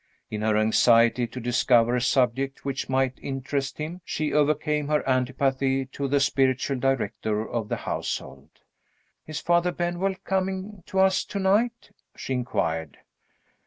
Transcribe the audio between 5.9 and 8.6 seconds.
to the spiritual director of the household.